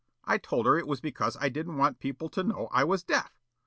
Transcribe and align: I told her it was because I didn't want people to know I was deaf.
I 0.25 0.39
told 0.39 0.65
her 0.65 0.79
it 0.79 0.87
was 0.87 0.99
because 0.99 1.37
I 1.39 1.49
didn't 1.49 1.77
want 1.77 1.99
people 1.99 2.27
to 2.31 2.41
know 2.41 2.69
I 2.71 2.83
was 2.83 3.03
deaf. 3.03 3.39